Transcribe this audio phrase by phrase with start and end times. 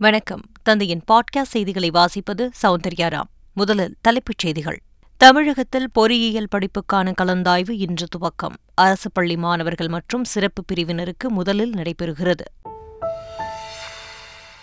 [0.00, 0.40] வணக்கம்.
[0.62, 4.82] தந்தையின் பாட்காஸ்ட் செய்திகளை வாசிப்பது சௌந்தர்யாராம் முதலில் தலைப்புச் செய்திகள்.
[5.16, 8.54] தமிழகத்தில் பொறியியல் படிப்புக்கான கலந்தாய்வு இன்று துவக்கம்.
[8.74, 12.44] அரசு பள்ளி மாணவர்கள் மற்றும் சிறப்பு பிரிவினருக்கு முதலில் நடைபெறுகிறது.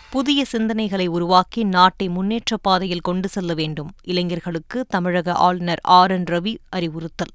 [0.09, 3.92] புதிய சிந்தனைகளை உருவாக்கி நாட்டை முன்னேற்ற பாதையில் கொண்டு செல்ல வேண்டும்.
[4.04, 6.12] இளைஞர்களுக்கு தமிழக ஆளுநர் ஆர்.
[6.12, 6.24] என்.
[6.24, 7.31] ரவி அறிவுறுத்தல்.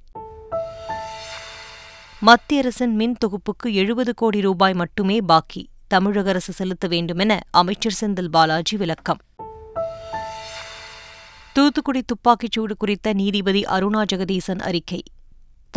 [2.20, 5.68] மத்திய அரசின் மின் தொகுப்புக்கு எழுபது கோடி ரூபாய் மட்டுமே பாக்கி.
[5.90, 9.18] தமிழக அரசு செலுத்த வேண்டுமென அமைச்சர் செந்தில் பாலாஜி விளக்கம்.
[11.52, 15.02] தூத்துக்குடி துப்பாக்கிச்சூடு குறித்த நீதிபதி அருணா ஜெகதீசன் அறிக்கை.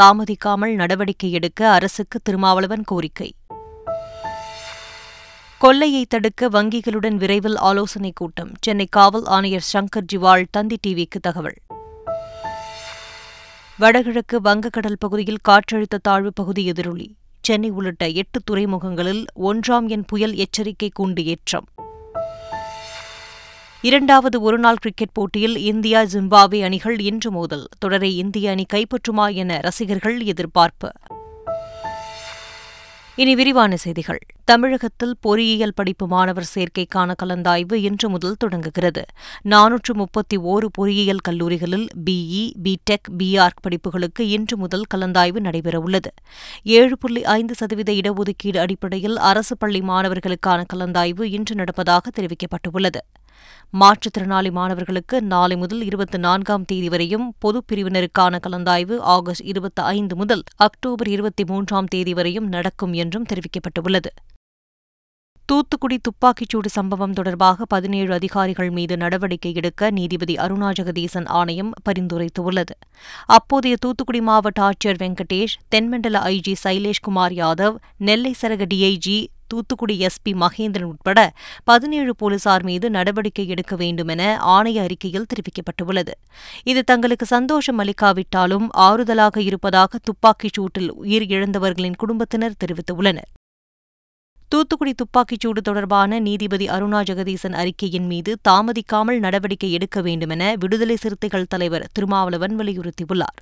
[0.02, 3.34] தாமதிக்காமல் நடவடிக்கை எடுக்க அரசுக்கு திருமாவளவன் கோரிக்கை.
[5.58, 8.52] கொள்ளையை தடுக்க வங்கிகளுடன் விரைவில் ஆலோசனைக் கூட்டம்.
[8.61, 11.58] சென்னை காவல் ஆணையர் சங்கர் ஜிவால் தந்தி டிவிக்கு தகவல்.
[13.77, 17.16] வடகிழக்கு வங்கக்கடல் பகுதியில் காற்றழுத்த தாழ்வு பகுதி எதிரொலி.
[17.43, 21.67] சென்னை உள்ளிட்ட எட்டு துறைமுகங்களில் ஒன்றாம் எண் புயல் எச்சரிக்கை கூண்டு ஏற்றம்.
[23.81, 27.67] இரண்டாவது ஒருநாள் கிரிக்கெட் போட்டியில் இந்தியா ஜிம்பாப்வே அணிகள் இன்று மோதல்.
[27.80, 30.91] தொடரை இந்திய அணி கைப்பற்றுமா என ரசிகர்கள் எதிர்பார்ப்பு.
[33.16, 34.19] இனி விரிவான செய்திகள்.
[34.45, 39.03] தமிழகத்தில் பொறியியல் படிப்பு மாணவர் சேர்க்கைக்கான கலந்தாய்வு இன்று முதல் தொடங்குகிறது.
[39.50, 46.11] நானூற்று முப்பத்தி ஓரு பொறியியல் கல்லூரிகளில் பிஇ பிடெக் பிஆர்க் படிப்புகளுக்கு இன்று முதல் கலந்தாய்வு நடைபெறவுள்ளது.
[46.64, 53.00] ஏழு புள்ளி ஐந்து சதவீத இடஒதுக்கீடு அடிப்படையில் அரசு பள்ளி மாணவர்களுக்கான கலந்தாய்வு இன்று நடப்பதாக தெரிவிக்கப்பட்டுள்ளது.
[53.80, 60.44] மாற்றுத்திறனாளி மாணவர்களுக்கு நாளை முதல் இருபத்தி நான்காம் தேதி வரையும் பொதுப் பிரிவினருக்கான கலந்தாய்வு ஆகஸ்ட் இருபத்தி ஐந்து முதல்
[60.55, 64.05] அக்டோபர் இருபத்தி மூன்றாம் தேதி வரையும் நடக்கும் என்றும் தெரிவிக்கப்பட்டுள்ளது.
[65.45, 72.75] தூத்துக்குடி துப்பாக்கிச்சூடு சம்பவம் தொடர்பாக பதினேழு அதிகாரிகள் மீது நடவடிக்கை எடுக்க நீதிபதி அருணா ஜெகதீசன் ஆணையம் பரிந்துரைத்துள்ளது.
[73.25, 80.90] அப்போதைய தூத்துக்குடி மாவட்ட ஆட்சியர் வெங்கடேஷ் தென்மண்டல ஐஜி சைலேஷ்குமார் யாதவ் நெல்லை சரக டிஐஜி தூத்துக்குடி எஸ்பி மகேந்திரன்
[80.92, 81.20] உட்பட
[81.64, 84.22] பதினேழு போலீசார் மீது நடவடிக்கை எடுக்க வேண்டுமென
[84.56, 86.14] ஆணைய அறிக்கையில் தெரிவிக்கப்பட்டுள்ளது.
[86.64, 93.31] இது தங்களுக்கு சந்தோஷம் அளிக்காவிட்டாலும் ஆறுதலாக இருப்பதாக துப்பாக்கிச் சூட்டில் உயிரிழந்தவர்களின் குடும்பத்தினர் தெரிவித்துள்ளனர்.
[94.52, 101.88] தூத்துக்குடி துப்பாக்கிச்சூடு தொடர்பான நீதிபதி அருணா ஜெகதீசன் அறிக்கையின் மீது தாமதிக்காமல் நடவடிக்கை எடுக்க வேண்டுமென விடுதலை சிறுத்தைகள் தலைவர்
[101.94, 103.40] திருமாவளவன் வலியுறுத்தியுள்ளார்.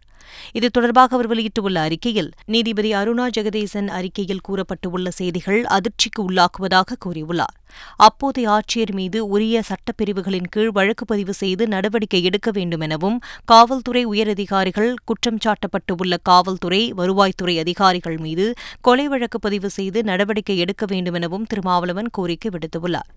[0.51, 7.55] இது தொடர்பாக அவர் வெளியிட்டுள்ள அறிக்கையில் நீதிபதி அருணா ஜெகதேசன் அறிக்கையில் கூறப்பட்டுள்ள செய்திகள் அதிர்ச்சிக்கு உள்ளாக்குவதாக கூறியுள்ளார்.
[7.95, 15.41] அப்போதைய ஆட்சியர் மீது உரிய சட்டப்பிரிவுகளின் கீழ் வழக்கு பதிவு செய்து நடவடிக்கை எடுக்க வேண்டுமெனவும் காவல்துறை உயரதிகாரிகள் குற்றம்
[15.45, 23.09] சாட்டப்பட்டுள்ள காவல்துறை வருவாய்த்துறை அதிகாரிகள் மீது கொலை வழக்கு பதிவு செய்து நடவடிக்கை எடுக்க வேண்டுமெனவும் திருமாவளவன் கோரிக்கை விடுத்துள்ளார்.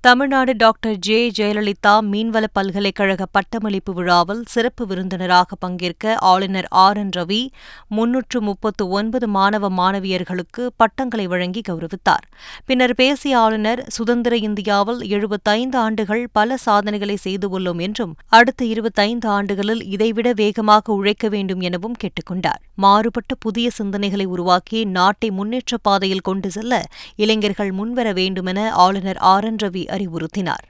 [0.00, 1.30] Tamil Nadu doctor J.
[1.38, 6.96] ஜெயலலிதா மீன்வள பல்கலைக்கழக பட்டமளிப்பு விழாவில் சிறப்பு விருந்தினராக பங்கேற்க ஆளுநர் ஆர்.
[6.96, 7.10] என்.
[7.16, 7.48] ரவி
[7.88, 12.24] முன்னூற்று முப்பத்து ஒன்பது மாணவ மாணவியர்களுக்கு பட்டங்களை வழங்கி கௌரவித்தார்.
[12.66, 20.32] பின்னர் பேசிய ஆளுநர் சுதந்திர இந்தியாவில் எழுபத்தைந்து ஆண்டுகள் பல சாதனைகளை செய்துள்ளோம் என்றும் அடுத்த இருபத்தைந்து ஆண்டுகளில் இதைவிட
[20.32, 22.62] வேகமாக உழைக்க வேண்டும் எனவும் கேட்டுக்கொண்டார்.
[22.74, 26.82] மாறுபட்ட புதிய சிந்தனைகளை உருவாக்கி நாட்டை முன்னேற்ற பாதையில் கொண்டு செல்ல
[27.16, 29.44] இளைஞர்கள் முன்வர வேண்டுமென ஆளுநர் ஆர்.
[29.44, 29.56] என்.
[29.62, 30.66] ரவி அறிவுறுத்தினார்.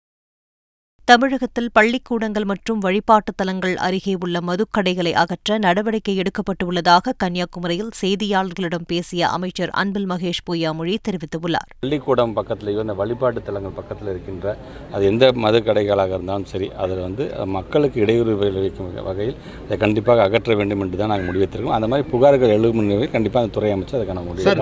[1.05, 9.71] தமிழகத்தில் பள்ளிக்கூடங்கள் மற்றும் வழிபாட்டுத் தலங்கள் அருகே உள்ள மதுக்கடைகளை அகற்ற நடவடிக்கை எடுக்கப்பட்டுள்ளதாக கன்னியாகுமரியில் செய்தியாளர்களிடம் பேசிய அமைச்சர்
[9.71, 11.71] அன்பில் மகேஷ் பொய்யாமொழி தெரிவித்துள்ளார்.
[11.81, 14.57] பள்ளிக்கூடம் பக்கத்திலேயோ இந்த வழிபாட்டு தலங்கள் பக்கத்தில் இருக்கின்ற
[14.93, 20.81] அது எந்த மதுக்கடைகளாக இருந்தாலும் சரி அதில் வந்து மக்களுக்கு இடையூறு விளைவிக்கும் வகையில் அதை கண்டிப்பாக அகற்ற வேண்டும்
[20.81, 21.77] என்று தான் நாங்கள் முடிவெடுத்திருக்கோம்.
[21.79, 24.61] அந்த மாதிரி புகார்கள் எழுகும் கண்டிப்பாக அந்த துறை அமைச்சர் அதுக்கான முடிவு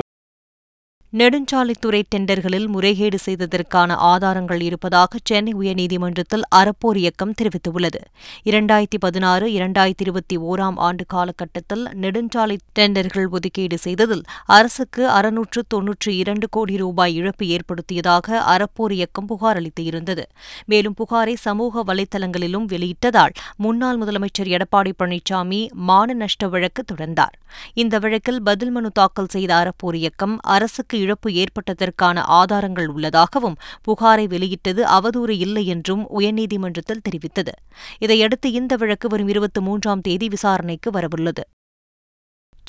[1.12, 8.00] நெடுஞ்சாலைத்துறை டெண்டர்களில் முறைகேடு செய்ததற்கான ஆதாரங்கள் இருப்பதாக சென்னை உயர்நீதிமன்றத்தில் அறப்போர் இயக்கம் தெரிவித்துள்ளது.
[8.44, 16.48] இரண்டாயிரத்தி பதினாறு இரண்டாயிரத்தி இருபத்தி ஓராம் ஆண்டு காலகட்டத்தில் நெடுஞ்சாலை டெண்டர்கள் ஒதுக்கீடு செய்ததில் அரசுக்கு அறுநூற்று தொன்னூற்று இரண்டு
[16.50, 20.22] கோடி ரூபாய் இழப்பு ஏற்படுத்தியதாக அறப்போர் இயக்கம் புகார் அளித்திருந்தது.
[20.66, 27.34] மேலும் புகாரை சமூக வலைதளங்களிலும் வெளியிட்டதால் முன்னாள் முதலமைச்சர் எடப்பாடி பழனிசாமி மான நஷ்ட வழக்கு தொடர்ந்தார்.
[27.74, 33.56] இந்த வழக்கில் பதில் மனு தாக்கல் செய்த அறப்போர் இயக்கம் அரசுக்கு இழப்பு ஏற்பட்டதற்கான ஆதாரங்கள் உள்ளதாகவும்
[33.88, 37.54] புகாரை வெளியிட்டது அவதூறு இல்லை என்றும் உயர்நீதிமன்றத்தில் தெரிவித்தது.
[37.98, 41.44] இதையடுத்து இந்த வழக்கு வரும் இருபத்தி மூன்றாம் தேதி விசாரணைக்கு வரவுள்ளது.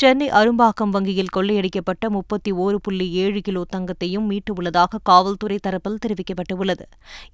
[0.01, 6.86] சென்னை அரும்பாக்கம் வங்கியில் கொள்ளையடிக்கப்பட்ட முப்பத்தி ஓரு புள்ளி ஏழு கிலோ தங்கத்தையும் மீட்டுள்ளதாக காவல்துறை தரப்பில் தெரிவிக்கப்பட்டுள்ளது.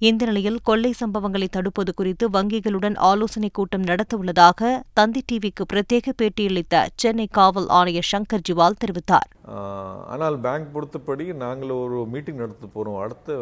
[0.08, 7.28] இந்த நிலையில் கொள்ளை சம்பவங்களை தடுப்பது குறித்து வங்கிகளுடன் ஆலோசனைக் கூட்டம் நடத்தவுள்ளதாக தந்தி டிவிக்கு பிரத்யேக பேட்டியளித்த சென்னை
[7.38, 9.30] காவல் ஆணையர் சங்கர் ஜிவால் தெரிவித்தார்.
[10.14, 13.40] ஆனால் பேங்க் பொறுத்தபடி நாங்கள் ஒரு மீட்டிங் நடத்த போகிறோம் அடுத்த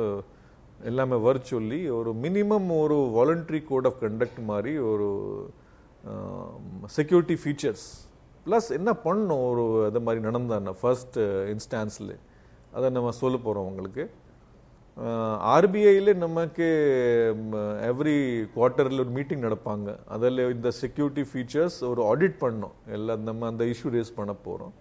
[0.90, 5.08] எல்லாமே வர்ச்சுவலி ஒரு மினிமம் ஒரு வாலண்டரி கோட் ஆஃப் கண்டக்ட் மாதிரி ஒரு
[6.96, 7.86] செக்யூரிட்டி ஃபீச்சர்ஸ்
[8.46, 10.72] ப்ளஸ் என்ன பண்ணணும் ஒரு அது மாதிரி நடந்தான?
[10.80, 11.18] ஃபர்ஸ்ட்
[11.52, 12.14] இன்ஸ்டான்ஸில்
[12.74, 14.04] அதை நம்ம சொல்ல போகிறோம் உங்களுக்கு.
[15.54, 16.66] ஆர்பிஐயில் நமக்கு
[17.90, 18.16] எவ்ரி
[18.56, 19.88] குவார்ட்டரில் ஒரு மீட்டிங் நடப்பாங்க.
[20.16, 22.76] அதில் இந்த செக்யூரிட்டி ஃபீச்சர்ஸ் ஒரு ஆடிட் பண்ணோம்.
[22.96, 24.74] எல்லாம் நம்ம அந்த இஷ்யூ ரேஸ் பண்ண போகிறோம்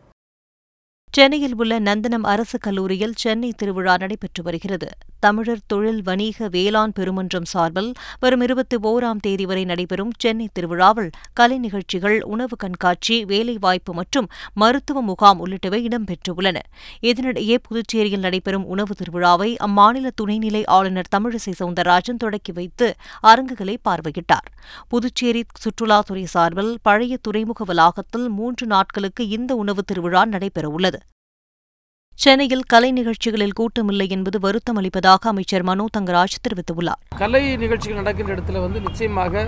[1.13, 4.87] சென்னையில் உள்ள நந்தனம் அரசு கல்லூரியில் சென்னை திருவிழா நடைபெற்று வருகிறது.
[5.19, 11.57] தமிழர் தொழில் வணிக வேளாண் பெருமன்றம் சார்பில் வரும் இருபத்தி ஓராம் தேதி வரை நடைபெறும் சென்னை திருவிழாவில் கலை
[11.57, 16.57] நிகழ்ச்சிகள் உணவு கண்காட்சி வேலைவாய்ப்பு மற்றும் மருத்துவ முகாம் உள்ளிட்டவை இடம்பெற்றுள்ளன.
[17.01, 22.89] இதனிடையே புதுச்சேரியில் நடைபெறும் உணவு திருவிழாவை அம்மாநில துணைநிலை ஆளுநர் தமிழிசை சவுந்தரராஜன் தொடக்கி வைத்து
[23.21, 24.49] அரங்குகளை பார்வையிட்டார்.
[24.87, 31.01] புதுச்சேரி சுற்றுலாத்துறை சார்பில் பழைய துறைமுக வளாகத்தில் மூன்று நாட்களுக்கு இந்த உணவு திருவிழா நடைபெறவுள்ளது.
[32.21, 36.99] சென்னையில் கலை நிகழ்ச்சிகளில் கூட்டமில்லை என்பது வருத்தம் அளிப்பதாக அமைச்சர் மனோ தங்கராஜ் தெரிவித்துள்ளார்.
[37.21, 39.43] கலை நிகழ்ச்சிகள் நடக்கின்ற இடத்துல வந்து நிச்சயமாக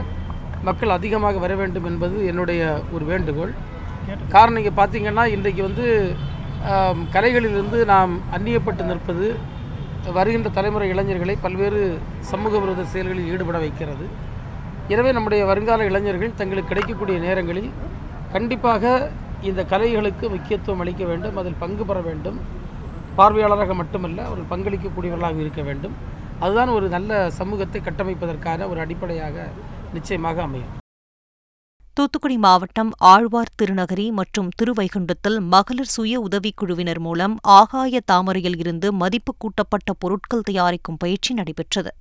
[0.67, 2.61] மக்கள் அதிகமாக வர வேண்டும் என்பது என்னுடைய
[2.95, 3.51] ஒரு வேண்டுகோள்.
[4.35, 5.85] காரணம் இங்கே பார்த்தீங்கன்னா இன்றைக்கு வந்து
[7.15, 9.27] கலைகளிலிருந்து நாம் அந்நியப்பட்டு நிற்பது
[10.17, 11.81] வருகின்ற தலைமுறை இளைஞர்களை பல்வேறு
[12.31, 14.07] சமூக விரோத செயல்களில் ஈடுபட வைக்கிறது.
[14.95, 17.69] எனவே நம்முடைய வருங்கால இளைஞர்கள் தங்களுக்கு கிடைக்கக்கூடிய நேரங்களில்
[18.35, 18.83] கண்டிப்பாக
[19.45, 22.39] இந்த கலைகளுக்கு முக்கியத்துவம் அளிக்க வேண்டும் அதில் பங்கு பெற வேண்டும்.
[23.17, 25.93] பார்வையாளராக மட்டுமல்ல அவர்கள் பங்களிக்கக்கூடியவர்களாக இருக்க வேண்டும்.
[26.39, 29.49] அதுதான் ஒரு நல்ல சமூகத்தை கட்டமைப்பதற்கான ஒரு அடிப்படையாக
[29.93, 30.73] நிச்சயமாக அமையும்.
[31.93, 39.93] தூத்துக்குடி மாவட்டம் ஆழ்வார் திருநகரி மற்றும் திருவைகுண்டத்தில் மகளிர் சுய உதவிக்குழுவினர் மூலம் ஆகாய தாமரையில் இருந்து மதிப்பு கூட்டப்பட்ட
[39.93, 41.93] பொருட்கள் தயாரிக்கும் பயிற்சி நடைபெற்றது.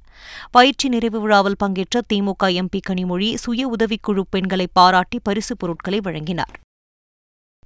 [0.50, 6.54] பயிற்சி நிறைவு விழாவில் பங்கேற்ற திமுக எம்பி கனிமொழி சுய உதவிக்குழு பெண்களை பாராட்டி பரிசுப் பொருட்களை வழங்கினார்.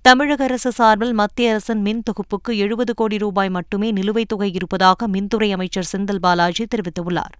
[0.04, 5.48] தமிழக அரசு சார்பில் மத்திய அரசின் மின் தொகுப்புக்கு எழுபது கோடி ரூபாய் மட்டுமே நிலுவைத் தொகை இருப்பதாக மின்துறை
[5.52, 7.34] அமைச்சர் செந்தில் பாலாஜி தெரிவித்துள்ளார்.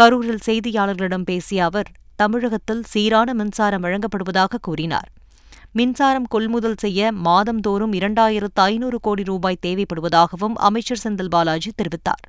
[0.00, 5.08] கரூரில் செய்தியாளர்களிடம் பேசிய அவர் தமிழகத்தில் சீரான மின்சாரம் வழங்கப்படுவதாக கூறினார்.
[5.72, 12.24] மின்சாரம் கொள்முதல் செய்ய மாதந்தோறும் இரண்டாயிரத்து ஐநூறு கோடி ரூபாய் தேவைப்படுவதாகவும் அமைச்சர் செந்தில் பாலாஜி தெரிவித்தார்.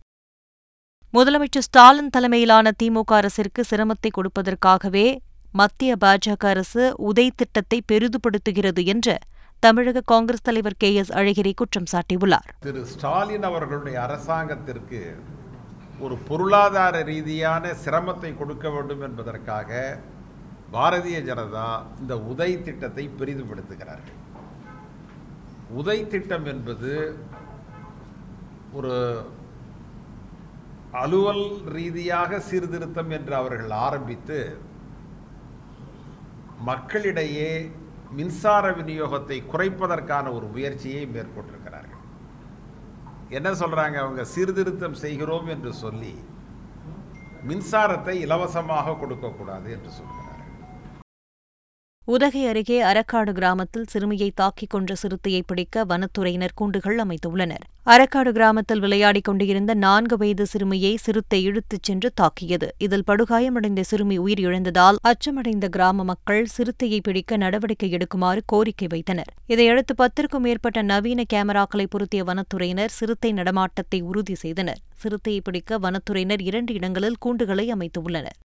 [1.13, 5.07] முதலமைச்சர் ஸ்டாலின் தலைமையிலான திமுக அரசிற்கு சிரமத்தை கொடுப்பதற்காகவே
[5.51, 9.15] மத்திய பாஜக அரசு உதை திட்டத்தை பெரிதுபடுத்துகிறது என்று
[9.63, 12.47] தமிழக காங்கிரஸ் தலைவர் கே எஸ் அழகிரி குற்றம் சாட்டியுள்ளார்.
[12.63, 14.99] திரு ஸ்டாலின் அவர்களுடைய அரசாங்கத்திற்கு
[16.05, 19.69] ஒரு பொருளாதார ரீதியான சிரமத்தை கொடுக்க வேண்டும் என்பதற்காக
[20.73, 21.67] பாரதிய ஜனதா
[22.01, 24.19] இந்த உதய் திட்டத்தை பெரிதுபடுத்துகிறார்கள்.
[25.81, 26.91] உதய் திட்டம் என்பது
[28.79, 28.93] ஒரு
[31.03, 31.45] அலுவல்
[31.75, 34.39] ரீதியாக சீர்திருத்தம் என்று அவர்கள் ஆரம்பித்து
[36.71, 37.53] மக்களிடையே
[38.15, 42.01] மின்சார விநியோகத்தை குறைப்பதற்கான ஒரு முயற்சியை மேற்கொண்டிருக்கிறார்கள்.
[43.29, 44.23] என்ன சொல்கிறாங்க அவங்க?
[44.25, 46.13] சீர்திருத்தம் செய்கிறோம் என்று சொல்லி
[47.47, 50.32] மின்சாரத்தை இலவசமாக கொடுக்கக்கூடாது என்று சொல்கிறார்
[52.05, 57.63] உதகை அருகே அரக்காடு கிராமத்தில் சிறுமியை தாக்கிக் கொன்ற சிறுத்தையை பிடிக்க வனத்துறையினர் கூண்டுகள் அமைத்துள்ளனர்.
[57.85, 62.67] அரக்காடு கிராமத்தில் விளையாடிக் கொண்டிருந்த நான்கு வயது சிறுமியை சிறுத்தை இழுத்துச் சென்று தாக்கியது.
[62.77, 69.33] இதில் படுகாயமடைந்த சிறுமி உயிரிழந்ததால் அச்சமடைந்த கிராம மக்கள் சிறுத்தையை பிடிக்க நடவடிக்கை எடுக்குமாறு கோரிக்கை வைத்தனர்.
[69.47, 74.77] இதையடுத்து பத்திற்கும் மேற்பட்ட நவீன கேமராக்களை பொருத்திய வனத்துறையினர் சிறுத்தை நடமாட்டத்தை உறுதி செய்தனர்.
[74.93, 78.39] சிறுத்தையை பிடிக்க வனத்துறையினர் இரண்டு இடங்களில் கூண்டுகளை அமைத்துள்ளனர்.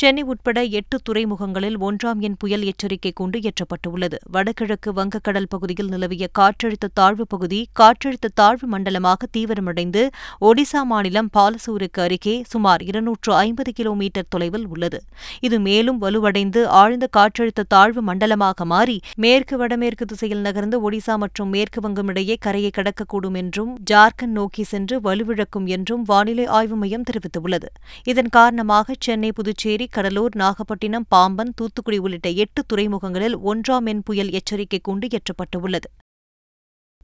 [0.00, 6.90] சென்னை உட்பட எட்டு துறைமுகங்களில் ஒன்றாம் எண் புயல் எச்சரிக்கை கூண்டு ஏற்றப்பட்டுள்ளது வடகிழக்கு வங்கக்கடல் பகுதியில் நிலவிய காற்றழுத்த
[6.98, 10.02] தாழ்வு பகுதி காற்றழுத்த தாழ்வு மண்டலமாக தீவிரமடைந்து
[10.40, 15.00] ஒடிசா மாநிலம் பாலசூருக்கு அருகே சுமார் இருநூற்று ஐம்பது கிலோமீட்டர் தொலைவில் உள்ளது.
[15.40, 21.80] இது மேலும் வலுவடைந்து ஆழ்ந்த காற்றழுத்த தாழ்வு மண்டலமாக மாறி மேற்கு வடமேற்கு திசையில் நகர்ந்து ஒடிசா மற்றும் மேற்கு
[21.86, 27.70] வங்கம் இடையே கரையை கடக்கக்கூடும் என்றும் ஜார்க்கண்ட் நோக்கி சென்று வலுவிழக்கும் என்றும் வானிலை ஆய்வு மையம் தெரிவித்துள்ளது.
[28.04, 34.80] இதன் காரணமாக சென்னை புதுச்சேரி கடலூர் நாகப்பட்டினம் பாம்பன் தூத்துக்குடி உள்ளிட்ட எட்டு துறைமுகங்களில் ஒன்றாம் எண் புயல் எச்சரிக்கை
[34.88, 35.90] கூண்டு ஏற்றப்பட்டுள்ளது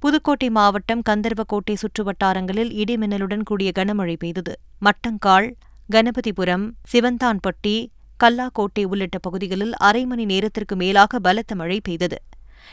[0.01, 4.61] புதுக்கோட்டை மாவட்டம் கந்தர்வக்கோட்டை சுற்றுவட்டாரங்களில் இடிமின்னலுடன் கூடிய கனமழை பெய்தது.
[4.81, 5.53] மட்டங்கால்
[5.93, 7.87] கணபதிபுரம் சிவந்தான்பட்டி
[8.25, 12.19] கல்லாக்கோட்டை உள்ளிட்ட பகுதிகளில் அரை மணி நேரத்திற்கு மேலாக பலத்த மழை பெய்தது.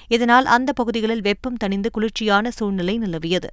[0.07, 3.47] இதனால் அந்த பகுதிகளில் வெப்பம் தணிந்து குளிர்ச்சியான சூழ்நிலை நிலவியது.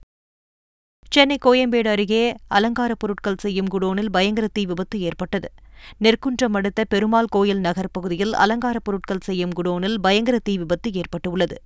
[1.12, 5.52] சென்னை கோயம்பேடு அருகே அலங்கார பொருட்கள் செய்யும் குடோனில் பயங்கர தீ விபத்து ஏற்பட்டது.
[5.98, 11.62] நெற்குன்றம் அடுத்த பெருமாள் கோயில் நகர் பகுதியில் அலங்கார பொருட்கள் செய்யும் குடோனில் பயங்கர தீ விபத்து ஏற்பட்டுள்ளது.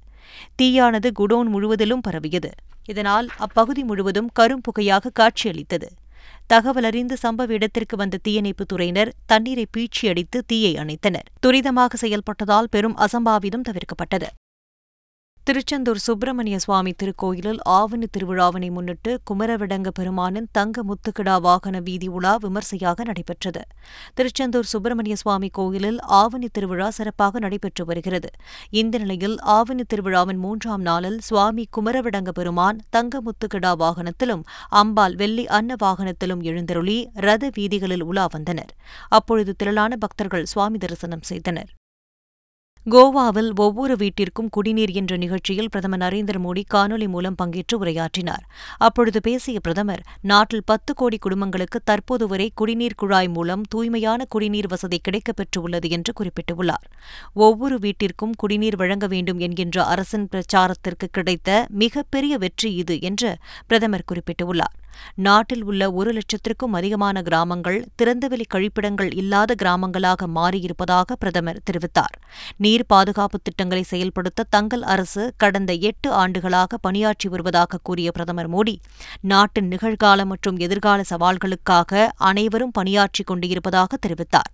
[0.62, 2.50] தீயானது குடோன் முழுவதிலும் பரவியது.
[2.88, 5.88] இதனால் அப்பகுதி முழுவதும் கரும்புகையாக காட்சியளித்தது.
[6.46, 11.28] தகவல் அறிந்து சம்பவ இடத்திற்கு வந்த தீயணைப்புத் துறையினர் தண்ணீரை பீச்சி அடித்து தீயை அணைத்தனர்.
[11.46, 14.26] துரிதமாக செயல்பட்டதால் பெரும் அசம்பாவிதம் தவிர்க்கப்பட்டது.
[15.50, 23.04] திருச்செந்தூர் சுப்பிரமணிய சுவாமி திருக்கோயிலில் ஆவணி திருவிழாவினை முன்னிட்டு குமரவிடங்க பெருமானின் தங்க முத்துக்கிடா வாகன வீதி உலா விமர்சையாக
[23.04, 23.62] நடைபெற்றது.
[24.14, 28.30] திருச்செந்தூர் சுப்பிரமணிய சுவாமி கோயிலில் ஆவணி திருவிழா சிறப்பாக நடைபெற்று வருகிறது.
[28.70, 35.76] இந்த நிலையில் ஆவணி திருவிழாவின் மூன்றாம் நாளில் சுவாமி குமரவிடங்க பெருமான் தங்க முத்துக்கிடா வாகனத்திலும் அம்பாள் வெள்ளி அன்ன
[35.84, 38.72] வாகனத்திலும் எழுந்தருளி ரத வீதிகளில் உலா வந்தனர்.
[39.08, 41.70] அப்பொழுது திரளான பக்தர்கள் சுவாமி தரிசனம் செய்தனர்.
[42.86, 48.44] கோவாவில் ஒவ்வொரு வீட்டிற்கும் குடிநீர் என்ற நிகழ்ச்சியில் பிரதமர் நரேந்திர மோடி காணொலி மூலம் பங்கேற்று உரையாற்றினார்.
[48.78, 55.00] அப்பொழுது பேசிய பிரதமர் நாட்டில் பத்து கோடி குடும்பங்களுக்கு தற்போது வரை குடிநீர் குழாய் மூலம் தூய்மையான குடிநீர் வசதி
[55.08, 56.86] கிடைக்கப்பெற்று உள்ளது என்று குறிப்பிட்டுள்ளார்.
[57.34, 64.76] ஒவ்வொரு வீட்டிற்கும் குடிநீர் வழங்க வேண்டும் என்கின்ற அரசின் பிரச்சாரத்திற்கு கிடைத்த மிகப்பெரிய வெற்றி இது என்று பிரதமர் குறிப்பிட்டுள்ளார்.
[65.14, 72.16] நாட்டில் உள்ள ஒரு லட்சத்திற்கும் அதிகமான கிராமங்கள் திறந்தவெளி கழிப்பிடங்கள் இல்லாத கிராமங்களாக மாறியிருப்பதாக பிரதமர் தெரிவித்தார்.
[72.56, 78.76] நீர் பாதுகாப்பு திட்டங்களை செயல்படுத்த தங்கள் அரசு கடந்த எட்டு ஆண்டுகளாக பணியாற்றி வருவதாக கூறிய பிரதமர் மோடி
[79.20, 84.50] நாட்டின் நிகழ்கால மற்றும் எதிர்கால சவால்களுக்காக அனைவரும் பணியாற்றிக் கொண்டிருப்பதாக தெரிவித்தார்.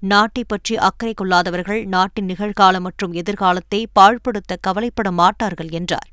[0.00, 6.08] நாட்டை பற்றி அக்கறை கொள்ளாதவர்கள் நாட்டின் நிகழ்கால மற்றும் எதிர்காலத்தை பாழ்படுத்த கவலைப்பட மாட்டார்கள் என்றார்.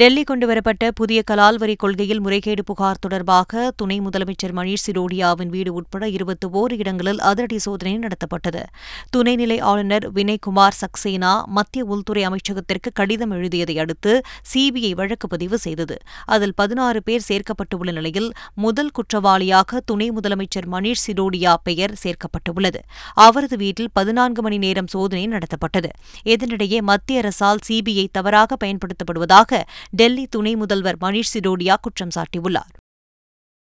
[0.00, 6.08] டெல்லி கொண்டுவரப்பட்ட புதிய கலால் வரி கொள்கையில் முறைகேடு புகார் தொடர்பாக துணை முதலமைச்சர் மணீஷ் சிரோடியாவின் வீடு உட்பட
[6.08, 8.62] இருபத்தி ஓரு இடங்களில் அதிரடி சோதனை நடத்தப்பட்டது.
[9.16, 14.20] துணைநிலை ஆளுநர் வினய்குமார் சக்சேனா மத்திய உள்துறை அமைச்சகத்திற்கு கடிதம் எழுதியதை அடுத்து
[14.54, 15.98] சிபிஐ வழக்கு பதிவு செய்தது.
[16.24, 22.82] அதில் பதினாறு பேர் சேர்க்கப்பட்டுள்ள நிலையில் முதல் குற்றவாளியாக துணை முதலமைச்சர் மணீஷ் சிரோடியா பெயர் சேர்க்கப்பட்டுள்ளது.
[23.14, 25.92] அவரது வீட்டில் பதினான்கு மணி நேரம் சோதனை நடத்தப்பட்டது.
[26.24, 32.72] இதனிடையே மத்திய அரசால் சிபிஐ தவறாக பயன்படுத்தப்படுவதாக டெல்லி துணை முதல்வர் மணீஷ் சிடோடியா குற்றம் சாட்டியுள்ளார்.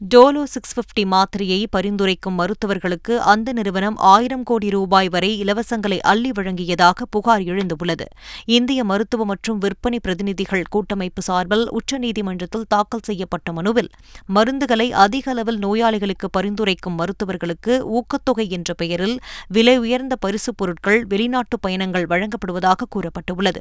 [0.09, 7.05] டோலோ சிக்ஸ் பிப்டி மாத்திரையை பரிந்துரைக்கும் மருத்துவர்களுக்கு அந்த நிறுவனம் ஆயிரம் கோடி ரூபாய் வரை இலவசங்களை அள்ளி வழங்கியதாக
[7.09, 8.05] புகார் எழுந்துள்ளது.
[8.45, 13.89] இந்திய மருத்துவ மற்றும் விற்பனை பிரதிநிதிகள் கூட்டமைப்பு சார்பில் உச்சநீதிமன்றத்தில் தாக்கல் செய்யப்பட்ட மனுவில்
[14.33, 22.05] மருந்துகளை அதிக அளவில் நோயாளிகளுக்கு பரிந்துரைக்கும் மருத்துவர்களுக்கு ஊக்கத்தொகை என்ற பெயரில் விலை உயர்ந்த பரிசுப் பொருட்கள் வெளிநாட்டு பயணங்கள்
[22.05, 23.57] வழங்கப்படுவதாக கூறப்பட்டுள்ளது.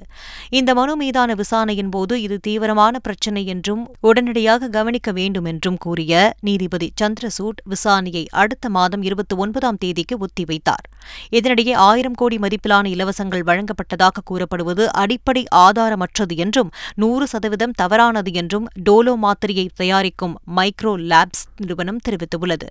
[0.50, 6.92] இந்த மனு மீதான விசாரணையின் போது இது தீவிரமான பிரச்சினை என்றும் உடனடியாக கவனிக்க வேண்டும் என்றும் கூறிய நீதிபதி
[7.02, 10.86] சந்திரசூட் விசாரணையை அடுத்த மாதம் இருபத்தி ஒன்பதாம் தேதிக்கு ஒத்திவைத்தார்.
[11.32, 19.16] இதனிடையே ஆயிரம் கோடி மதிப்பிலான இலவசங்கள் வழங்கப்பட்டதாக கூறப்படுவது அடிப்படை ஆதாரமற்றது என்றும் நூறு சதவீதம் தவறானது என்றும் டோலோ
[19.22, 22.66] மாத்திரையை தயாரிக்கும் மைக்ரோ லேப்ஸ் நிறுவனம் தெரிவித்துள்ளது.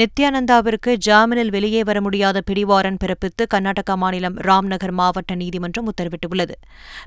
[0.00, 6.54] நித்யானந்தாவிற்கு ஜாமீனில் வெளியே வர முடியாத பிடிவாரன் பிறப்பித்து கர்நாடக மாநிலம் ராம்நகர் மாவட்ட நீதிமன்றம் உத்தரவிட்டுள்ளது.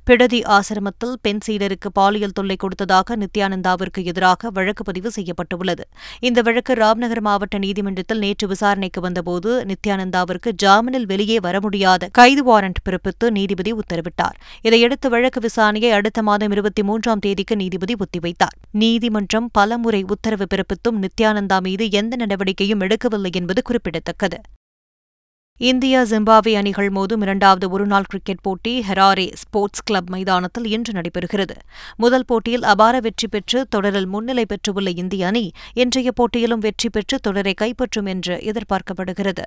[0.04, 5.88] பிடதி ஆசிரமத்தில் பெண் சீடருக்கு பாலியல் தொல்லை கொடுத்ததாக நித்யானந்தாவிற்கு எதிராக வழக்கு பதிவு செய்யப்பட்டுள்ளது.
[6.20, 12.80] இந்த வழக்கு ராம்நகர் மாவட்ட நீதிமன்றத்தில் நேற்று விசாரணைக்கு வந்தபோது நித்யானந்தாவிற்கு ஜாமீனில் வெளியே வர முடியாத கைது வாரண்ட்
[12.90, 14.38] பிறப்பித்து நீதிபதி உத்தரவிட்டார்.
[14.62, 18.56] இதையடுத்து வழக்கு விசாரணையை அடுத்த மாதம் இருபத்தி மூன்றாம் தேதிக்கு நீதிபதி ஒத்திவைத்தார்.
[18.72, 24.38] நீதிமன்றம் பலமுறை உத்தரவு பிறப்பித்தும் நித்யானந்தா மீது எந்த நடவடிக்கையும் எதையும் எடுக்கவில்லை என்பது குறிப்பிடத்தக்கது.
[25.58, 31.56] இந்தியா ஜிம்பாப்வே அணிகள் மோதும் இரண்டாவது ஒருநாள் கிரிக்கெட் போட்டி ஹெராரே ஸ்போர்ட்ஸ் கிளப் மைதானத்தில் இன்று நடைபெறுகிறது.
[31.96, 37.54] முதல் போட்டியில் அபார வெற்றி பெற்று தொடரில் முன்னிலை பெற்றுள்ள இந்திய அணி இன்றைய போட்டியிலும் வெற்றி பெற்று தொடரை
[37.62, 39.46] கைப்பற்றும் என்று எதிர்பார்க்கப்படுகிறது.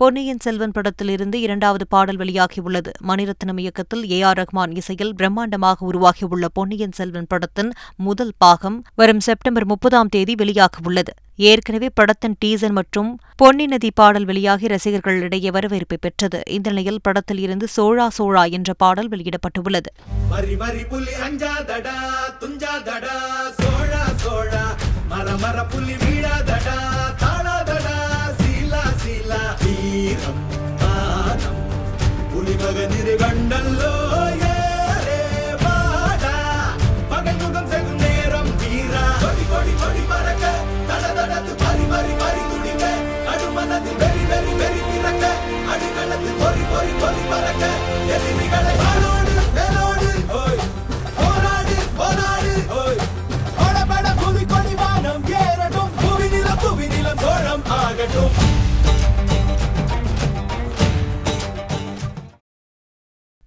[0.00, 2.90] பொன்னியின் செல்வன் படத்திலிருந்து இரண்டாவது பாடல் வெளியாகியுள்ளது.
[3.08, 9.66] மணிரத்னம் இயக்கத்தில் ஏ ஆர் ரஹ்மான் இசையில் பிரம்மாண்டமாக உருவாகியுள்ள பொன்னியின் செல்வன் படத்தின் முதல் பாகம் வரும் செப்டம்பர்
[9.66, 11.12] முப்பதாம் தேதி வெளியாகவுள்ளது.
[11.36, 16.40] ஏற்கனவே படத்தின் டீசர் மற்றும் பொன்னி நதி பாடல் வெளியாகி ரசிகர்களிடையே வரவேற்பு பெற்றது.
[16.46, 19.90] இந்த நிலையில் படத்தில் இருந்து சோழா சோழா என்ற பாடல் வெளியிடப்பட்டுள்ளது.
[23.60, 24.64] சோழா சோழா
[25.08, 26.78] மர மர புலி வீழாதடா
[29.92, 30.40] வீரம்
[30.80, 31.60] மானம்
[32.32, 33.92] புலி மகனிரு கண்டல்லோ
[37.40, 39.02] முகம் செகும் நேரம் வீரா.
[39.22, 40.44] கொடி கொடி கொடி மறக்க
[40.88, 42.42] தட தடத்து பறி பறி பறி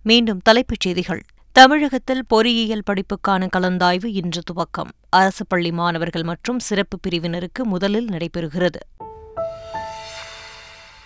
[0.05, 1.23] மீண்டும் தலைப்புச் செய்திகள்.
[1.51, 4.91] தமிழகத்தில் பொறியியல் படிப்புக்கான கலந்தாய்வு இன்று துவக்கம்.
[5.09, 8.75] அரசு பள்ளி மாணவர்கள் மற்றும் சிறப்பு பிரிவினருக்கு முதலில் நடைபெறுகிறது.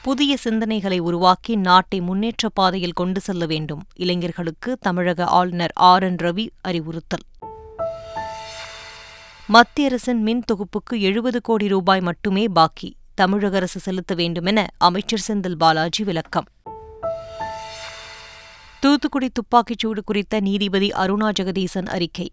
[0.01, 3.83] புதிய சிந்தனைகளை உருவாக்கி நாட்டை முன்னேற்ற பாதையில் கொண்டு செல்ல வேண்டும்.
[3.95, 6.03] இளைஞர்களுக்கு தமிழக ஆளுநர் ஆர்.
[6.03, 6.15] என்.
[6.15, 7.23] ரவி அறிவுறுத்தல்.
[9.47, 12.95] மத்திய அரசின் மின் தொகுப்புக்கு எழுபது கோடி ரூபாய் மட்டுமே பாக்கி.
[13.15, 16.45] தமிழக அரசு செலுத்த வேண்டுமென அமைச்சர் செந்தில் பாலாஜி விளக்கம்.
[18.79, 22.29] தூத்துக்குடி துப்பாக்கிச்சூடு குறித்த நீதிபதி அருணா ஜெகதீசன் அறிக்கை.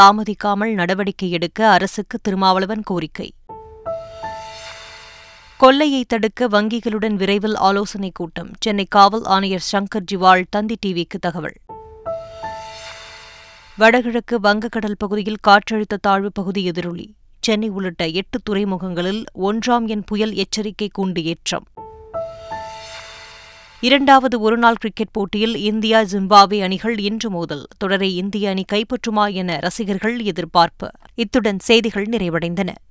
[0.00, 3.32] தாமதிக்காமல் நடவடிக்கை எடுக்க அரசுக்கு திருமாவளவன் கோரிக்கை.
[5.56, 8.50] கொள்ளையை தடுக்க வங்கிகளுடன் விரைவில் ஆலோசனைக் கூட்டம்.
[8.60, 11.56] சென்னை காவல் ஆணையர் சங்கர் ஜிவால் தந்தி டிவிக்கு தகவல்.
[13.76, 17.14] வடகிழக்கு வங்கக்கடல் பகுதியில் காற்றழுத்த தாழ்வு பகுதி எதிரொலி.
[17.40, 21.66] சென்னை உள்ளிட்ட எட்டு துறைமுகங்களில் ஒன்றாம் எண் புயல் எச்சரிக்கை கூண்டு ஏற்றம்.
[23.82, 27.66] இரண்டாவது ஒருநாள் கிரிக்கெட் போட்டியில் இந்தியா ஜிம்பாவே அணிகள் இன்று மோதல்.
[27.78, 30.90] தொடரை இந்திய அணி கைப்பற்றுமா என ரசிகர்கள் எதிர்பார்ப்பு.
[31.14, 32.74] இத்துடன் செய்திகள் நிறைவடைந்தன.